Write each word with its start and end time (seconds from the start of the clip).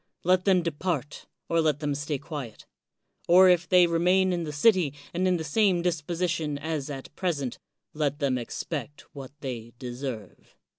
Let 0.23 0.45
them 0.45 0.63
depart, 0.63 1.27
or 1.47 1.61
let 1.61 1.79
them 1.79 1.93
stay 1.93 2.17
quiet; 2.17 2.65
or 3.27 3.49
if 3.49 3.69
they 3.69 3.85
remain 3.85 4.33
in 4.33 4.45
the 4.45 4.51
city 4.51 4.95
and 5.13 5.27
in 5.27 5.37
the 5.37 5.43
same 5.43 5.83
disposition 5.83 6.57
as 6.57 6.89
at 6.89 7.15
present, 7.15 7.59
let 7.93 8.17
them 8.17 8.39
expect 8.39 9.01
what 9.13 9.29
they 9.41 9.73
deserve. 9.77 10.55